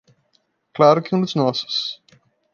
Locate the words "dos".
1.21-1.35